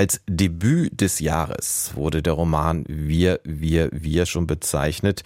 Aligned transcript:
als 0.00 0.22
Debüt 0.26 0.98
des 1.02 1.20
Jahres 1.20 1.90
wurde 1.94 2.22
der 2.22 2.32
Roman 2.32 2.86
Wir, 2.88 3.38
Wir, 3.44 3.90
Wir 3.92 4.24
schon 4.24 4.46
bezeichnet, 4.46 5.24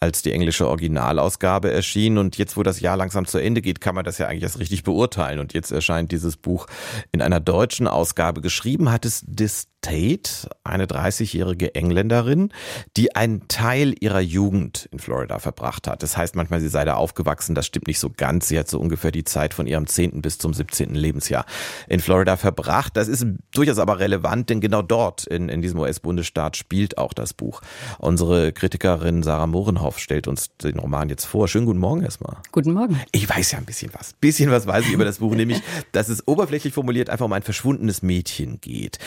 als 0.00 0.22
die 0.22 0.32
englische 0.32 0.66
Originalausgabe 0.66 1.70
erschien. 1.70 2.18
Und 2.18 2.36
jetzt, 2.36 2.56
wo 2.56 2.64
das 2.64 2.80
Jahr 2.80 2.96
langsam 2.96 3.26
zu 3.26 3.38
Ende 3.38 3.62
geht, 3.62 3.80
kann 3.80 3.94
man 3.94 4.04
das 4.04 4.18
ja 4.18 4.26
eigentlich 4.26 4.42
erst 4.42 4.58
richtig 4.58 4.82
beurteilen. 4.82 5.38
Und 5.38 5.54
jetzt 5.54 5.70
erscheint 5.70 6.10
dieses 6.10 6.36
Buch 6.36 6.66
in 7.12 7.22
einer 7.22 7.38
deutschen 7.38 7.86
Ausgabe. 7.86 8.40
Geschrieben 8.40 8.90
hat 8.90 9.04
es 9.04 9.22
Dis 9.24 9.68
Tate, 9.86 10.48
eine 10.64 10.86
30-jährige 10.86 11.76
Engländerin, 11.76 12.52
die 12.96 13.14
einen 13.14 13.46
Teil 13.46 13.94
ihrer 14.00 14.18
Jugend 14.18 14.88
in 14.90 14.98
Florida 14.98 15.38
verbracht 15.38 15.86
hat. 15.86 16.02
Das 16.02 16.16
heißt 16.16 16.34
manchmal, 16.34 16.60
sie 16.60 16.68
sei 16.68 16.84
da 16.84 16.94
aufgewachsen. 16.94 17.54
Das 17.54 17.66
stimmt 17.66 17.86
nicht 17.86 18.00
so 18.00 18.10
ganz. 18.10 18.48
Sie 18.48 18.58
hat 18.58 18.68
so 18.68 18.80
ungefähr 18.80 19.12
die 19.12 19.22
Zeit 19.22 19.54
von 19.54 19.68
ihrem 19.68 19.86
10. 19.86 20.22
bis 20.22 20.38
zum 20.38 20.52
17. 20.52 20.96
Lebensjahr 20.96 21.46
in 21.88 22.00
Florida 22.00 22.36
verbracht. 22.36 22.96
Das 22.96 23.06
ist 23.06 23.26
durchaus 23.52 23.78
aber 23.78 24.00
relevant, 24.00 24.15
denn 24.48 24.60
genau 24.60 24.82
dort 24.82 25.26
in, 25.26 25.48
in 25.48 25.62
diesem 25.62 25.80
US-Bundesstaat 25.80 26.56
spielt 26.56 26.98
auch 26.98 27.12
das 27.12 27.34
Buch. 27.34 27.60
Unsere 27.98 28.52
Kritikerin 28.52 29.22
Sarah 29.22 29.46
Mohrenhoff 29.46 29.98
stellt 29.98 30.28
uns 30.28 30.56
den 30.56 30.78
Roman 30.78 31.08
jetzt 31.08 31.24
vor. 31.24 31.48
Schönen 31.48 31.66
guten 31.66 31.78
Morgen 31.78 32.02
erstmal. 32.02 32.36
Guten 32.52 32.72
Morgen. 32.72 33.00
Ich 33.12 33.28
weiß 33.28 33.52
ja 33.52 33.58
ein 33.58 33.64
bisschen 33.64 33.92
was. 33.94 34.12
Bisschen 34.14 34.50
was 34.50 34.66
weiß 34.66 34.86
ich 34.86 34.92
über 34.92 35.04
das 35.04 35.18
Buch, 35.18 35.34
nämlich, 35.34 35.62
dass 35.92 36.08
es 36.08 36.26
oberflächlich 36.26 36.74
formuliert 36.74 37.10
einfach 37.10 37.26
um 37.26 37.32
ein 37.32 37.42
verschwundenes 37.42 38.02
Mädchen 38.02 38.60
geht. 38.60 38.98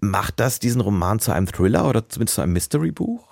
Macht 0.00 0.40
das 0.40 0.58
diesen 0.58 0.80
Roman 0.80 1.20
zu 1.20 1.32
einem 1.32 1.46
Thriller 1.46 1.88
oder 1.88 2.08
zumindest 2.08 2.34
zu 2.36 2.42
einem 2.42 2.52
Mystery-Buch? 2.54 3.31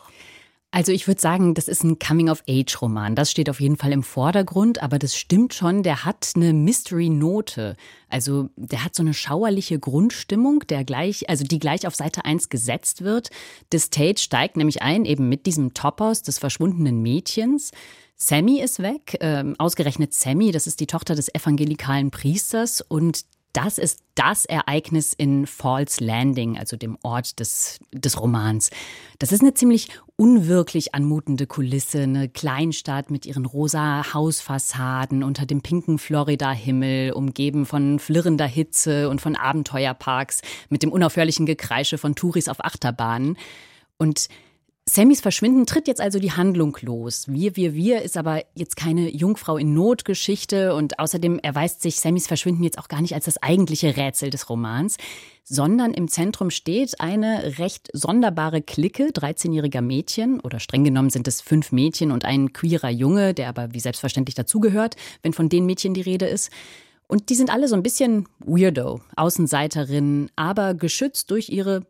Also 0.73 0.93
ich 0.93 1.09
würde 1.09 1.21
sagen, 1.21 1.55
das 1.55 1.67
ist 1.67 1.83
ein 1.83 1.99
Coming-of-Age-Roman. 1.99 3.17
Das 3.17 3.33
steht 3.33 3.51
auf 3.51 3.61
jeden 3.61 3.77
Fall 3.77 3.91
im 3.91 4.05
Vordergrund, 4.05 4.81
aber 4.81 5.01
das 5.01 5.17
stimmt 5.17 5.53
schon, 5.53 5.83
der 5.83 6.05
hat 6.05 6.31
eine 6.37 6.53
Mystery-Note. 6.53 7.77
Also 8.09 8.51
der 8.55 8.85
hat 8.85 8.95
so 8.95 9.03
eine 9.03 9.13
schauerliche 9.13 9.81
Grundstimmung, 9.81 10.61
der 10.69 10.85
gleich, 10.85 11.29
also 11.29 11.45
die 11.45 11.59
gleich 11.59 11.89
auf 11.89 11.97
Seite 11.97 12.25
1 12.25 12.51
gesetzt 12.51 13.03
wird. 13.03 13.31
The 13.73 13.81
Stage 13.81 14.19
steigt 14.21 14.57
nämlich 14.57 14.81
ein, 14.81 15.05
eben 15.07 15.29
mit 15.29 15.47
diesem 15.47 15.75
Topos 15.75 16.23
des 16.23 16.39
verschwundenen 16.39 17.03
Mädchens. 17.03 17.73
Sammy 18.15 18.61
ist 18.61 18.81
weg, 18.81 19.17
äh, 19.21 19.43
ausgerechnet 19.59 20.15
Sammy, 20.15 20.53
das 20.53 20.69
ist 20.69 20.79
die 20.79 20.87
Tochter 20.87 21.17
des 21.17 21.35
evangelikalen 21.35 22.13
Priesters 22.13 22.81
und 22.81 23.25
das 23.53 23.79
ist 23.79 24.01
das 24.15 24.45
Ereignis 24.45 25.13
in 25.13 25.47
Falls 25.47 26.01
Landing, 26.01 26.59
also 26.59 26.77
dem 26.77 26.97
Ort 27.03 27.41
des, 27.41 27.81
des 27.93 28.21
Romans. 28.21 28.71
Das 29.19 29.33
ist 29.33 29.41
eine 29.41 29.55
ziemlich 29.55 29.89
unwirklich 30.17 30.95
anmutende 30.95 31.47
Kulisse, 31.47 32.03
eine 32.03 32.29
Kleinstadt 32.29 33.11
mit 33.11 33.27
ihren 33.27 33.47
rosa 33.47 34.13
Hausfassaden 34.15 35.25
unter 35.25 35.47
dem 35.47 35.63
pinken 35.63 35.99
Florida-Himmel, 35.99 37.13
umgeben 37.13 37.67
von 37.67 37.99
flirrender 37.99 38.47
Hitze 38.47 39.09
und 39.09 39.21
von 39.21 39.35
Abenteuerparks, 39.35 40.43
mit 40.69 40.83
dem 40.83 40.93
unaufhörlichen 40.93 41.47
Gekreische 41.47 41.99
von 41.99 42.15
Touris 42.15 42.49
auf 42.49 42.65
Achterbahnen. 42.65 43.37
Und 43.97 44.29
Sammys 44.93 45.21
Verschwinden 45.21 45.67
tritt 45.67 45.87
jetzt 45.87 46.01
also 46.01 46.19
die 46.19 46.33
Handlung 46.33 46.77
los. 46.81 47.27
Wir, 47.29 47.55
wir, 47.55 47.75
wir 47.75 48.03
ist 48.03 48.17
aber 48.17 48.43
jetzt 48.57 48.75
keine 48.75 49.09
Jungfrau 49.09 49.57
in 49.57 49.73
Not-Geschichte 49.73 50.75
und 50.75 50.99
außerdem 50.99 51.39
erweist 51.39 51.81
sich 51.81 52.01
Sammys 52.01 52.27
Verschwinden 52.27 52.65
jetzt 52.65 52.77
auch 52.77 52.89
gar 52.89 53.01
nicht 53.01 53.15
als 53.15 53.27
das 53.27 53.41
eigentliche 53.41 53.97
Rätsel 53.97 54.31
des 54.31 54.51
Romans, 54.51 54.97
sondern 55.45 55.95
im 55.95 56.09
Zentrum 56.09 56.51
steht 56.51 57.01
eine 57.01 57.57
recht 57.59 57.89
sonderbare 57.93 58.63
Clique 58.63 59.11
13-jähriger 59.11 59.81
Mädchen 59.81 60.41
oder 60.41 60.59
streng 60.59 60.83
genommen 60.83 61.11
sind 61.11 61.29
es 61.29 61.41
fünf 61.41 61.71
Mädchen 61.71 62.11
und 62.11 62.25
ein 62.25 62.53
queerer 62.53 62.91
Junge, 62.91 63.33
der 63.33 63.49
aber 63.49 63.73
wie 63.73 63.81
selbstverständlich 63.81 64.35
dazugehört, 64.35 64.97
wenn 65.23 65.33
von 65.33 65.49
den 65.49 65.67
Mädchen 65.67 65.95
die 65.95 66.01
Rede 66.01 66.27
ist. 66.27 66.51
Und 67.07 67.29
die 67.29 67.37
sind 67.37 67.51
alle 67.51 67.69
so 67.69 67.77
ein 67.77 67.85
bisschen 67.85 68.29
Weirdo, 68.41 69.03
Außenseiterinnen, 69.15 70.33
aber 70.35 70.75
geschützt 70.75 71.31
durch 71.31 71.49
ihre 71.49 71.87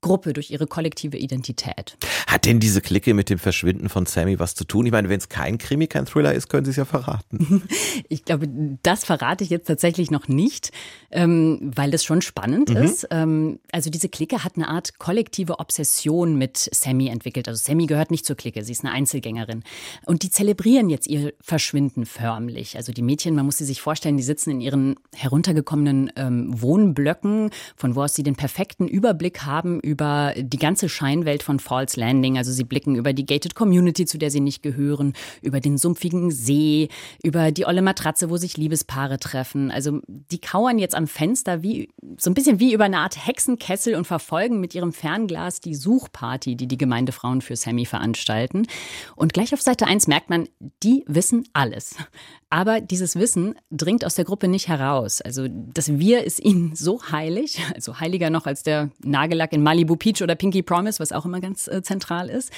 Gruppe, 0.00 0.32
durch 0.32 0.50
ihre 0.50 0.66
kollektive 0.66 1.16
Identität. 1.16 1.96
Hat 2.26 2.44
denn 2.44 2.60
diese 2.60 2.80
Clique 2.80 3.14
mit 3.14 3.30
dem 3.30 3.38
Verschwinden 3.38 3.88
von 3.88 4.06
Sammy 4.06 4.38
was 4.38 4.54
zu 4.54 4.64
tun? 4.64 4.86
Ich 4.86 4.92
meine, 4.92 5.08
wenn 5.08 5.18
es 5.18 5.28
kein 5.28 5.58
Krimi, 5.58 5.88
kein 5.88 6.06
Thriller 6.06 6.32
ist, 6.34 6.48
können 6.48 6.64
Sie 6.64 6.70
es 6.70 6.76
ja 6.76 6.84
verraten. 6.84 7.62
Ich 8.08 8.24
glaube, 8.24 8.48
das 8.82 9.04
verrate 9.04 9.44
ich 9.44 9.50
jetzt 9.50 9.66
tatsächlich 9.66 10.10
noch 10.10 10.28
nicht, 10.28 10.70
ähm, 11.10 11.72
weil 11.74 11.90
das 11.90 12.04
schon 12.04 12.22
spannend 12.22 12.70
mhm. 12.70 12.76
ist. 12.76 13.06
Ähm, 13.10 13.58
also 13.72 13.90
diese 13.90 14.08
Clique 14.08 14.44
hat 14.44 14.56
eine 14.56 14.68
Art 14.68 14.98
kollektive 14.98 15.58
Obsession 15.58 16.36
mit 16.36 16.56
Sammy 16.56 17.08
entwickelt. 17.08 17.48
Also 17.48 17.62
Sammy 17.64 17.86
gehört 17.86 18.10
nicht 18.10 18.24
zur 18.24 18.36
Clique, 18.36 18.62
sie 18.64 18.72
ist 18.72 18.84
eine 18.84 18.92
Einzelgängerin. 18.92 19.62
Und 20.06 20.22
die 20.22 20.30
zelebrieren 20.30 20.90
jetzt 20.90 21.06
ihr 21.06 21.32
Verschwinden 21.40 22.06
förmlich. 22.06 22.76
Also 22.76 22.92
die 22.92 23.02
Mädchen, 23.02 23.34
man 23.34 23.46
muss 23.46 23.58
sie 23.58 23.64
sich 23.64 23.80
vorstellen, 23.80 24.16
die 24.16 24.22
sitzen 24.22 24.50
in 24.50 24.60
ihren 24.60 24.96
heruntergekommenen 25.14 26.12
ähm, 26.16 26.62
Wohnblöcken, 26.62 27.50
von 27.76 27.94
wo 27.94 28.02
aus 28.02 28.14
sie 28.14 28.22
den 28.22 28.36
perfekten 28.36 28.86
Überblick 28.86 29.44
haben 29.44 29.80
über 29.88 30.34
die 30.36 30.58
ganze 30.58 30.90
Scheinwelt 30.90 31.42
von 31.42 31.58
Falls 31.58 31.96
Landing. 31.96 32.36
Also 32.36 32.52
sie 32.52 32.64
blicken 32.64 32.94
über 32.94 33.14
die 33.14 33.24
Gated 33.24 33.54
Community, 33.54 34.04
zu 34.04 34.18
der 34.18 34.30
sie 34.30 34.40
nicht 34.40 34.62
gehören, 34.62 35.14
über 35.40 35.60
den 35.60 35.78
sumpfigen 35.78 36.30
See, 36.30 36.90
über 37.22 37.52
die 37.52 37.64
olle 37.64 37.80
Matratze, 37.80 38.28
wo 38.28 38.36
sich 38.36 38.58
Liebespaare 38.58 39.18
treffen. 39.18 39.70
Also 39.70 40.00
die 40.06 40.40
kauern 40.40 40.78
jetzt 40.78 40.94
am 40.94 41.06
Fenster 41.06 41.62
wie 41.62 41.88
so 42.18 42.30
ein 42.30 42.34
bisschen 42.34 42.60
wie 42.60 42.74
über 42.74 42.84
eine 42.84 42.98
Art 42.98 43.26
Hexenkessel 43.26 43.94
und 43.94 44.06
verfolgen 44.06 44.60
mit 44.60 44.74
ihrem 44.74 44.92
Fernglas 44.92 45.60
die 45.60 45.74
Suchparty, 45.74 46.54
die 46.54 46.66
die 46.66 46.76
Gemeindefrauen 46.76 47.40
für 47.40 47.56
Sammy 47.56 47.86
veranstalten. 47.86 48.66
Und 49.16 49.32
gleich 49.32 49.54
auf 49.54 49.62
Seite 49.62 49.86
1 49.86 50.06
merkt 50.06 50.28
man, 50.28 50.48
die 50.82 51.02
wissen 51.06 51.48
alles. 51.54 51.96
Aber 52.50 52.80
dieses 52.80 53.16
Wissen 53.16 53.56
dringt 53.70 54.04
aus 54.06 54.14
der 54.14 54.24
Gruppe 54.24 54.48
nicht 54.48 54.68
heraus. 54.68 55.20
Also 55.20 55.46
das 55.48 55.98
Wir 55.98 56.24
ist 56.24 56.40
ihnen 56.40 56.74
so 56.74 57.02
heilig, 57.10 57.60
also 57.74 58.00
heiliger 58.00 58.30
noch 58.30 58.46
als 58.46 58.62
der 58.62 58.90
Nagellack 59.02 59.52
in 59.52 59.62
Malibu 59.78 59.94
Peach 59.96 60.22
oder 60.22 60.34
Pinky 60.34 60.62
Promise, 60.62 60.98
was 60.98 61.12
auch 61.12 61.24
immer 61.24 61.40
ganz 61.40 61.68
äh, 61.68 61.82
zentral 61.82 62.28
ist. 62.28 62.52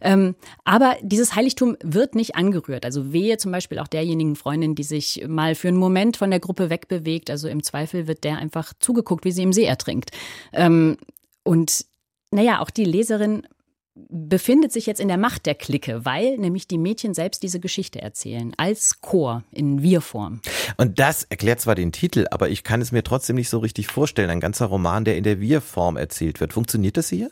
Ähm, 0.00 0.36
aber 0.64 0.96
dieses 1.02 1.34
Heiligtum 1.34 1.76
wird 1.82 2.14
nicht 2.14 2.36
angerührt. 2.36 2.84
Also 2.84 3.12
wehe 3.12 3.36
zum 3.38 3.50
Beispiel 3.50 3.80
auch 3.80 3.88
derjenigen 3.88 4.36
Freundin, 4.36 4.76
die 4.76 4.84
sich 4.84 5.24
mal 5.26 5.56
für 5.56 5.68
einen 5.68 5.76
Moment 5.76 6.16
von 6.16 6.30
der 6.30 6.38
Gruppe 6.38 6.70
wegbewegt. 6.70 7.28
Also 7.28 7.48
im 7.48 7.62
Zweifel 7.62 8.06
wird 8.06 8.22
der 8.22 8.38
einfach 8.38 8.72
zugeguckt, 8.78 9.24
wie 9.24 9.32
sie 9.32 9.42
im 9.42 9.52
See 9.52 9.64
ertrinkt. 9.64 10.10
Ähm, 10.52 10.96
und 11.42 11.84
naja, 12.30 12.60
auch 12.60 12.70
die 12.70 12.84
Leserin 12.84 13.46
befindet 13.94 14.72
sich 14.72 14.86
jetzt 14.86 15.00
in 15.00 15.08
der 15.08 15.18
Macht 15.18 15.46
der 15.46 15.54
Clique, 15.54 16.04
weil 16.04 16.38
nämlich 16.38 16.66
die 16.68 16.78
Mädchen 16.78 17.14
selbst 17.14 17.42
diese 17.42 17.60
Geschichte 17.60 18.00
erzählen, 18.00 18.52
als 18.56 19.00
Chor 19.00 19.42
in 19.50 19.82
Wir-Form. 19.82 20.40
Und 20.76 20.98
das 20.98 21.24
erklärt 21.24 21.60
zwar 21.60 21.74
den 21.74 21.92
Titel, 21.92 22.26
aber 22.30 22.48
ich 22.48 22.64
kann 22.64 22.80
es 22.80 22.92
mir 22.92 23.02
trotzdem 23.02 23.36
nicht 23.36 23.48
so 23.48 23.58
richtig 23.58 23.88
vorstellen. 23.88 24.30
Ein 24.30 24.40
ganzer 24.40 24.66
Roman, 24.66 25.04
der 25.04 25.16
in 25.16 25.24
der 25.24 25.40
Wir-Form 25.40 25.96
erzählt 25.96 26.40
wird. 26.40 26.52
Funktioniert 26.52 26.96
das 26.96 27.08
hier? 27.08 27.30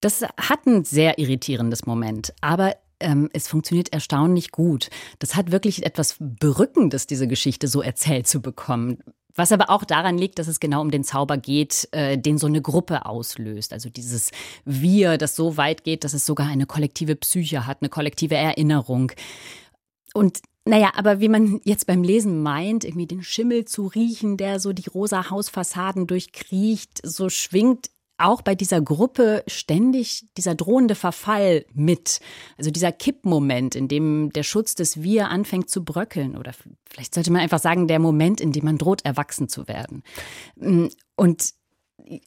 Das 0.00 0.22
hat 0.22 0.66
ein 0.66 0.84
sehr 0.84 1.18
irritierendes 1.18 1.84
Moment, 1.84 2.32
aber 2.40 2.76
ähm, 3.00 3.28
es 3.32 3.48
funktioniert 3.48 3.92
erstaunlich 3.92 4.50
gut. 4.50 4.90
Das 5.18 5.34
hat 5.34 5.52
wirklich 5.52 5.84
etwas 5.84 6.16
Berückendes, 6.18 7.06
diese 7.06 7.26
Geschichte 7.26 7.68
so 7.68 7.82
erzählt 7.82 8.26
zu 8.26 8.40
bekommen. 8.40 9.02
Was 9.34 9.52
aber 9.52 9.70
auch 9.70 9.84
daran 9.84 10.18
liegt, 10.18 10.38
dass 10.38 10.48
es 10.48 10.60
genau 10.60 10.80
um 10.80 10.90
den 10.90 11.04
Zauber 11.04 11.36
geht, 11.36 11.88
äh, 11.92 12.18
den 12.18 12.38
so 12.38 12.46
eine 12.46 12.62
Gruppe 12.62 13.06
auslöst. 13.06 13.72
Also 13.72 13.88
dieses 13.88 14.30
Wir, 14.64 15.18
das 15.18 15.36
so 15.36 15.56
weit 15.56 15.84
geht, 15.84 16.04
dass 16.04 16.14
es 16.14 16.26
sogar 16.26 16.48
eine 16.48 16.66
kollektive 16.66 17.16
Psyche 17.16 17.66
hat, 17.66 17.78
eine 17.80 17.88
kollektive 17.88 18.36
Erinnerung. 18.36 19.12
Und 20.14 20.40
naja, 20.64 20.92
aber 20.94 21.20
wie 21.20 21.28
man 21.28 21.60
jetzt 21.64 21.86
beim 21.86 22.02
Lesen 22.02 22.42
meint, 22.42 22.84
irgendwie 22.84 23.06
den 23.06 23.22
Schimmel 23.22 23.64
zu 23.64 23.86
riechen, 23.86 24.36
der 24.36 24.60
so 24.60 24.72
die 24.72 24.88
rosa 24.88 25.30
Hausfassaden 25.30 26.06
durchkriecht, 26.06 27.00
so 27.02 27.28
schwingt 27.28 27.90
auch 28.20 28.42
bei 28.42 28.54
dieser 28.54 28.80
Gruppe 28.80 29.42
ständig 29.46 30.26
dieser 30.36 30.54
drohende 30.54 30.94
Verfall 30.94 31.64
mit. 31.72 32.20
Also 32.56 32.70
dieser 32.70 32.92
Kippmoment, 32.92 33.74
in 33.74 33.88
dem 33.88 34.30
der 34.32 34.42
Schutz 34.42 34.74
des 34.74 35.02
Wir 35.02 35.28
anfängt 35.28 35.70
zu 35.70 35.84
bröckeln. 35.84 36.36
Oder 36.36 36.52
vielleicht 36.88 37.14
sollte 37.14 37.32
man 37.32 37.42
einfach 37.42 37.60
sagen, 37.60 37.88
der 37.88 37.98
Moment, 37.98 38.40
in 38.40 38.52
dem 38.52 38.64
man 38.64 38.78
droht, 38.78 39.04
erwachsen 39.04 39.48
zu 39.48 39.68
werden. 39.68 40.02
Und 41.16 41.50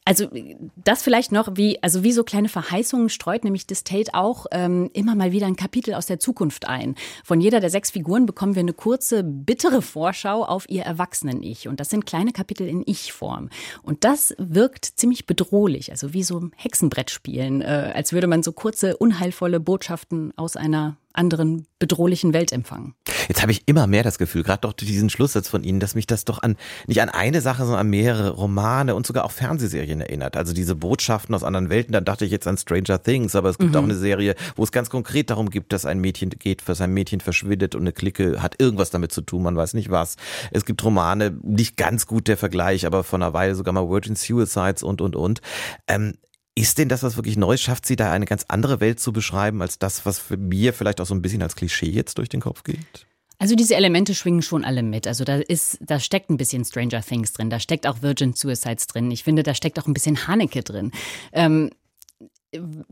also 0.05 0.27
das 0.75 1.03
vielleicht 1.03 1.31
noch, 1.31 1.49
wie, 1.55 1.81
also 1.81 2.03
wie 2.03 2.11
so 2.11 2.23
kleine 2.23 2.49
Verheißungen 2.49 3.09
streut 3.09 3.43
nämlich 3.43 3.67
Distate 3.67 4.13
auch 4.13 4.45
ähm, 4.51 4.89
immer 4.93 5.15
mal 5.15 5.31
wieder 5.31 5.47
ein 5.47 5.55
Kapitel 5.55 5.93
aus 5.93 6.05
der 6.05 6.19
Zukunft 6.19 6.67
ein. 6.67 6.95
Von 7.23 7.41
jeder 7.41 7.59
der 7.59 7.69
sechs 7.69 7.91
Figuren 7.91 8.25
bekommen 8.25 8.55
wir 8.55 8.61
eine 8.61 8.73
kurze, 8.73 9.23
bittere 9.23 9.81
Vorschau 9.81 10.43
auf 10.43 10.69
ihr 10.69 10.83
Erwachsenen-Ich. 10.83 11.67
Und 11.67 11.79
das 11.79 11.89
sind 11.89 12.05
kleine 12.05 12.31
Kapitel 12.31 12.67
in 12.67 12.83
Ich-Form. 12.85 13.49
Und 13.81 14.03
das 14.03 14.35
wirkt 14.37 14.85
ziemlich 14.85 15.25
bedrohlich, 15.25 15.91
also 15.91 16.13
wie 16.13 16.23
so 16.23 16.49
Hexenbrettspielen, 16.55 17.61
äh, 17.61 17.91
als 17.95 18.13
würde 18.13 18.27
man 18.27 18.43
so 18.43 18.51
kurze, 18.51 18.97
unheilvolle 18.97 19.59
Botschaften 19.59 20.33
aus 20.37 20.55
einer 20.55 20.97
anderen 21.13 21.67
bedrohlichen 21.79 22.33
Welt 22.33 22.51
empfangen. 22.51 22.95
Jetzt 23.27 23.41
habe 23.41 23.51
ich 23.51 23.63
immer 23.67 23.87
mehr 23.87 24.03
das 24.03 24.17
Gefühl, 24.17 24.43
gerade 24.43 24.61
doch 24.61 24.73
diesen 24.73 25.09
Schlusssatz 25.09 25.47
von 25.47 25.63
Ihnen, 25.63 25.79
dass 25.79 25.95
mich 25.95 26.07
das 26.07 26.25
doch 26.25 26.41
an 26.41 26.57
nicht 26.87 27.01
an 27.01 27.09
eine 27.09 27.41
Sache, 27.41 27.63
sondern 27.63 27.81
an 27.81 27.89
mehrere 27.89 28.31
Romane 28.31 28.95
und 28.95 29.05
sogar 29.05 29.25
auch 29.25 29.31
Fernsehserien 29.31 30.01
erinnert. 30.01 30.35
Also 30.35 30.53
diese 30.53 30.75
Botschaften 30.75 31.33
aus 31.35 31.43
anderen 31.43 31.69
Welten, 31.69 31.93
da 31.93 32.01
dachte 32.01 32.25
ich 32.25 32.31
jetzt 32.31 32.47
an 32.47 32.57
Stranger 32.57 33.01
Things, 33.01 33.35
aber 33.35 33.49
es 33.49 33.57
gibt 33.57 33.71
mhm. 33.71 33.77
auch 33.77 33.83
eine 33.83 33.95
Serie, 33.95 34.35
wo 34.55 34.63
es 34.63 34.71
ganz 34.71 34.89
konkret 34.89 35.29
darum 35.29 35.49
geht, 35.49 35.71
dass 35.71 35.85
ein 35.85 35.99
Mädchen 35.99 36.29
geht, 36.31 36.61
für 36.61 36.75
sein 36.75 36.91
Mädchen 36.93 37.21
verschwindet 37.21 37.75
und 37.75 37.81
eine 37.81 37.93
Clique 37.93 38.41
hat 38.41 38.59
irgendwas 38.59 38.89
damit 38.89 39.11
zu 39.11 39.21
tun, 39.21 39.43
man 39.43 39.55
weiß 39.55 39.73
nicht 39.73 39.91
was. 39.91 40.15
Es 40.51 40.65
gibt 40.65 40.83
Romane, 40.83 41.37
nicht 41.43 41.77
ganz 41.77 42.07
gut 42.07 42.27
der 42.27 42.37
Vergleich, 42.37 42.85
aber 42.85 43.03
von 43.03 43.21
einer 43.21 43.33
Weile 43.33 43.55
sogar 43.55 43.73
mal 43.73 43.89
Virgin 43.89 44.15
Suicides 44.15 44.83
und 44.83 45.01
und 45.01 45.15
und. 45.15 45.41
Ähm, 45.87 46.15
ist 46.55 46.77
denn 46.77 46.89
das 46.89 47.03
was 47.03 47.15
wirklich 47.15 47.37
Neues? 47.37 47.61
Schafft 47.61 47.85
sie 47.85 47.95
da 47.95 48.11
eine 48.11 48.25
ganz 48.25 48.45
andere 48.47 48.79
Welt 48.79 48.99
zu 48.99 49.11
beschreiben 49.11 49.61
als 49.61 49.79
das, 49.79 50.05
was 50.05 50.23
mir 50.37 50.73
vielleicht 50.73 51.01
auch 51.01 51.05
so 51.05 51.15
ein 51.15 51.21
bisschen 51.21 51.41
als 51.41 51.55
Klischee 51.55 51.89
jetzt 51.89 52.17
durch 52.17 52.29
den 52.29 52.41
Kopf 52.41 52.63
geht? 52.63 53.07
Also 53.39 53.55
diese 53.55 53.75
Elemente 53.75 54.15
schwingen 54.15 54.41
schon 54.41 54.63
alle 54.63 54.83
mit. 54.83 55.07
Also 55.07 55.23
da 55.23 55.37
ist, 55.37 55.79
da 55.81 55.99
steckt 55.99 56.29
ein 56.29 56.37
bisschen 56.37 56.63
Stranger 56.63 57.01
Things 57.01 57.33
drin, 57.33 57.49
da 57.49 57.59
steckt 57.59 57.87
auch 57.87 58.01
Virgin 58.01 58.33
Suicides 58.33 58.87
drin. 58.87 59.11
Ich 59.11 59.23
finde, 59.23 59.43
da 59.43 59.53
steckt 59.53 59.79
auch 59.79 59.87
ein 59.87 59.93
bisschen 59.93 60.27
Haneke 60.27 60.63
drin. 60.63 60.91
Ähm, 61.33 61.71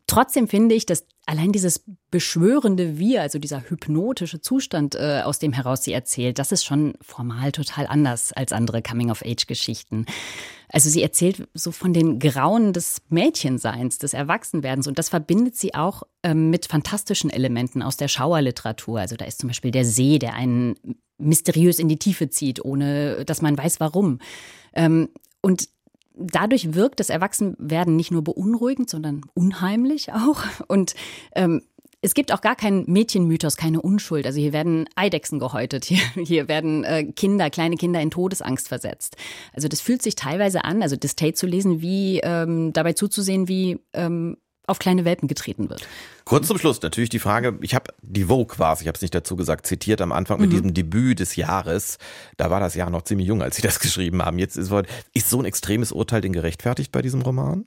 trotzdem 0.08 0.48
finde 0.48 0.76
ich, 0.76 0.86
dass 0.86 1.06
allein 1.26 1.52
dieses 1.52 1.84
beschwörende 2.10 2.98
Wir, 2.98 3.22
also 3.22 3.40
dieser 3.40 3.70
hypnotische 3.70 4.42
Zustand, 4.42 4.96
äh, 4.96 5.22
aus 5.24 5.40
dem 5.40 5.54
heraus 5.54 5.84
sie 5.84 5.94
erzählt, 5.94 6.40
das 6.40 6.52
ist 6.52 6.64
schon 6.64 6.94
formal 7.02 7.52
total 7.52 7.88
anders 7.88 8.34
als 8.34 8.52
andere 8.52 8.82
Coming-of-Age-Geschichten. 8.82 10.06
Also 10.70 10.90
sie 10.90 11.02
erzählt 11.02 11.48
so 11.54 11.72
von 11.72 11.94
den 11.94 12.20
Grauen 12.20 12.74
des 12.74 13.02
Mädchenseins, 13.10 13.98
des 13.98 14.14
Erwachsenwerdens 14.14 14.88
und 14.88 14.98
das 14.98 15.10
verbindet 15.10 15.56
sie 15.56 15.74
auch 15.76 16.04
ähm, 16.24 16.50
mit 16.50 16.66
fantastischen 16.66 17.30
Elementen 17.30 17.82
aus 17.82 17.98
der 17.98 18.08
Schauerliteratur. 18.08 19.00
Also 19.00 19.16
da 19.16 19.26
ist 19.26 19.40
zum 19.40 19.50
Beispiel 19.50 19.72
der 19.72 19.86
See, 19.86 20.18
der 20.18 20.34
einen 20.34 20.76
mysteriös 21.18 21.80
in 21.80 21.88
die 21.88 22.00
Tiefe 22.00 22.30
zieht, 22.30 22.64
ohne 22.64 23.26
dass 23.26 23.42
man 23.42 23.58
weiß 23.58 23.80
warum. 23.80 24.20
Ähm, 24.74 25.10
und 25.42 25.68
dadurch 26.16 26.74
wirkt 26.74 27.00
das 27.00 27.10
Erwachsenwerden 27.10 27.96
nicht 27.96 28.12
nur 28.12 28.24
beunruhigend, 28.24 28.90
sondern 28.90 29.22
unheimlich 29.34 30.12
auch. 30.14 30.44
Und 30.68 30.96
ähm, 31.36 31.62
es 32.02 32.16
gibt 32.16 32.32
auch 32.34 32.42
gar 32.42 32.56
keinen 32.56 32.92
Mädchenmythos, 32.92 33.58
keine 33.58 33.82
Unschuld. 33.82 34.26
Also 34.26 34.40
hier 34.40 34.54
werden 34.54 34.90
Eidechsen 34.96 35.40
gehäutet, 35.40 35.86
hier, 35.86 36.00
hier 36.26 36.48
werden 36.48 36.84
äh, 36.84 37.04
Kinder, 37.04 37.50
kleine 37.50 37.78
Kinder 37.78 38.02
in 38.02 38.12
Todesangst 38.12 38.68
versetzt. 38.68 39.18
Also 39.54 39.68
das 39.68 39.82
fühlt 39.82 40.02
sich 40.02 40.16
teilweise 40.16 40.64
an, 40.66 40.82
also 40.82 40.96
das 40.96 41.16
Tate 41.16 41.34
zu 41.34 41.46
lesen, 41.46 41.82
wie 41.82 42.20
ähm, 42.24 42.74
dabei 42.74 42.94
zuzusehen, 42.94 43.48
wie 43.48 43.80
ähm, 43.94 44.38
auf 44.68 44.80
kleine 44.80 45.06
Welpen 45.06 45.28
getreten 45.28 45.70
wird. 45.70 45.88
Kurz 46.24 46.48
zum 46.48 46.58
Schluss 46.58 46.82
natürlich 46.82 47.10
die 47.10 47.20
Frage, 47.20 47.58
ich 47.62 47.76
habe 47.76 47.94
die 48.02 48.26
Vogue 48.26 48.58
war 48.60 48.80
ich 48.80 48.88
habe 48.88 48.96
es 48.96 49.02
nicht 49.02 49.14
dazu 49.14 49.36
gesagt, 49.36 49.66
zitiert 49.66 50.02
am 50.02 50.12
Anfang 50.12 50.40
mit 50.40 50.50
mhm. 50.50 50.54
diesem 50.54 50.74
Debüt 50.74 51.20
des 51.20 51.36
Jahres. 51.36 51.98
Da 52.38 52.50
war 52.50 52.60
das 52.60 52.76
Jahr 52.76 52.90
noch 52.90 53.02
ziemlich 53.02 53.28
jung, 53.28 53.42
als 53.42 53.56
Sie 53.56 53.62
das 53.62 53.80
geschrieben 53.82 54.24
haben. 54.24 54.40
Jetzt 54.40 54.58
ist, 54.58 54.72
ist 55.14 55.30
so 55.30 55.40
ein 55.40 55.46
extremes 55.46 55.92
Urteil 55.92 56.22
denn 56.22 56.34
gerechtfertigt 56.34 56.92
bei 56.92 57.02
diesem 57.02 57.22
Roman? 57.22 57.66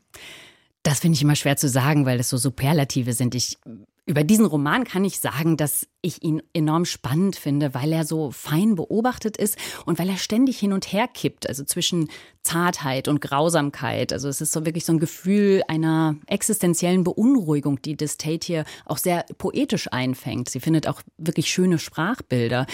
Das 0.84 1.00
finde 1.00 1.16
ich 1.16 1.22
immer 1.22 1.34
schwer 1.34 1.56
zu 1.56 1.68
sagen, 1.68 2.06
weil 2.06 2.20
es 2.20 2.28
so 2.28 2.36
Superlative 2.36 3.12
sind. 3.12 3.34
Ich 3.34 3.58
über 4.06 4.22
diesen 4.22 4.44
Roman 4.44 4.84
kann 4.84 5.04
ich 5.04 5.18
sagen, 5.18 5.56
dass 5.56 5.86
ich 6.02 6.22
ihn 6.22 6.42
enorm 6.52 6.84
spannend 6.84 7.36
finde, 7.36 7.72
weil 7.72 7.90
er 7.90 8.04
so 8.04 8.30
fein 8.30 8.74
beobachtet 8.74 9.38
ist 9.38 9.56
und 9.86 9.98
weil 9.98 10.10
er 10.10 10.18
ständig 10.18 10.58
hin 10.58 10.74
und 10.74 10.92
her 10.92 11.08
kippt, 11.08 11.48
also 11.48 11.64
zwischen 11.64 12.10
Zartheit 12.42 13.08
und 13.08 13.22
Grausamkeit. 13.22 14.12
Also 14.12 14.28
es 14.28 14.42
ist 14.42 14.52
so 14.52 14.66
wirklich 14.66 14.84
so 14.84 14.92
ein 14.92 14.98
Gefühl 14.98 15.62
einer 15.68 16.16
existenziellen 16.26 17.02
Beunruhigung, 17.02 17.80
die 17.80 17.96
Distate 17.96 18.46
hier 18.46 18.64
auch 18.84 18.98
sehr 18.98 19.24
poetisch 19.38 19.90
einfängt. 19.90 20.50
Sie 20.50 20.60
findet 20.60 20.86
auch 20.86 21.00
wirklich 21.16 21.48
schöne 21.48 21.78
Sprachbilder. 21.78 22.66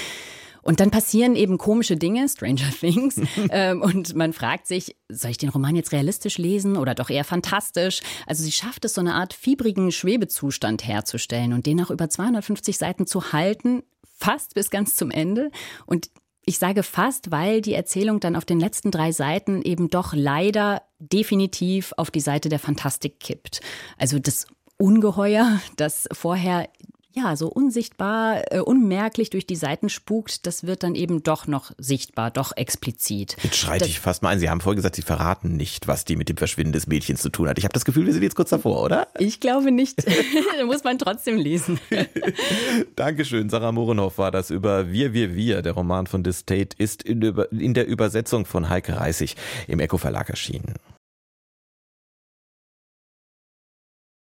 Und 0.62 0.80
dann 0.80 0.90
passieren 0.90 1.36
eben 1.36 1.58
komische 1.58 1.96
Dinge, 1.96 2.28
Stranger 2.28 2.70
Things. 2.80 3.20
ähm, 3.50 3.82
und 3.82 4.14
man 4.14 4.32
fragt 4.32 4.66
sich, 4.66 4.96
soll 5.08 5.32
ich 5.32 5.38
den 5.38 5.48
Roman 5.48 5.76
jetzt 5.76 5.92
realistisch 5.92 6.38
lesen 6.38 6.76
oder 6.76 6.94
doch 6.94 7.10
eher 7.10 7.24
fantastisch? 7.24 8.00
Also 8.26 8.42
sie 8.42 8.52
schafft 8.52 8.84
es, 8.84 8.94
so 8.94 9.00
eine 9.00 9.14
Art 9.14 9.32
fiebrigen 9.32 9.92
Schwebezustand 9.92 10.86
herzustellen 10.86 11.52
und 11.52 11.66
den 11.66 11.80
auch 11.82 11.90
über 11.90 12.08
250 12.08 12.78
Seiten 12.78 13.06
zu 13.06 13.32
halten, 13.32 13.82
fast 14.16 14.54
bis 14.54 14.70
ganz 14.70 14.94
zum 14.94 15.10
Ende. 15.10 15.50
Und 15.86 16.10
ich 16.44 16.58
sage 16.58 16.82
fast, 16.82 17.30
weil 17.30 17.60
die 17.60 17.74
Erzählung 17.74 18.20
dann 18.20 18.36
auf 18.36 18.44
den 18.44 18.58
letzten 18.58 18.90
drei 18.90 19.12
Seiten 19.12 19.62
eben 19.62 19.88
doch 19.88 20.14
leider 20.14 20.82
definitiv 20.98 21.92
auf 21.96 22.10
die 22.10 22.20
Seite 22.20 22.48
der 22.48 22.58
Fantastik 22.58 23.20
kippt. 23.20 23.60
Also 23.98 24.18
das 24.18 24.46
Ungeheuer, 24.76 25.60
das 25.76 26.08
vorher 26.12 26.68
ja, 27.12 27.34
so 27.34 27.48
unsichtbar, 27.48 28.52
äh, 28.52 28.60
unmerklich 28.60 29.30
durch 29.30 29.46
die 29.46 29.56
Seiten 29.56 29.88
spukt, 29.88 30.46
das 30.46 30.64
wird 30.64 30.82
dann 30.82 30.94
eben 30.94 31.22
doch 31.22 31.46
noch 31.46 31.72
sichtbar, 31.76 32.30
doch 32.30 32.56
explizit. 32.56 33.36
Jetzt 33.42 33.56
schreite 33.56 33.86
ich 33.86 33.98
fast 33.98 34.22
mal 34.22 34.30
ein. 34.30 34.38
Sie 34.38 34.48
haben 34.48 34.60
vorhin 34.60 34.76
gesagt, 34.76 34.96
Sie 34.96 35.02
verraten 35.02 35.56
nicht, 35.56 35.88
was 35.88 36.04
die 36.04 36.16
mit 36.16 36.28
dem 36.28 36.36
Verschwinden 36.36 36.72
des 36.72 36.86
Mädchens 36.86 37.20
zu 37.20 37.28
tun 37.28 37.48
hat. 37.48 37.58
Ich 37.58 37.64
habe 37.64 37.72
das 37.72 37.84
Gefühl, 37.84 38.06
wir 38.06 38.12
sind 38.12 38.22
jetzt 38.22 38.36
kurz 38.36 38.50
davor, 38.50 38.82
oder? 38.82 39.08
Ich 39.18 39.40
glaube 39.40 39.72
nicht. 39.72 40.04
da 40.58 40.64
muss 40.64 40.84
man 40.84 40.98
trotzdem 40.98 41.36
lesen. 41.36 41.80
Dankeschön. 42.96 43.50
Sarah 43.50 43.72
Morenhoff 43.72 44.18
war 44.18 44.30
das 44.30 44.50
über 44.50 44.92
Wir, 44.92 45.12
Wir, 45.12 45.34
Wir. 45.34 45.62
Der 45.62 45.72
Roman 45.72 46.06
von 46.06 46.22
Distate 46.22 46.76
ist 46.78 47.02
in, 47.02 47.22
in 47.22 47.74
der 47.74 47.86
Übersetzung 47.86 48.46
von 48.46 48.68
Heike 48.68 48.96
Reissig 48.96 49.34
im 49.66 49.80
Eco 49.80 49.98
Verlag 49.98 50.30
erschienen. 50.30 50.74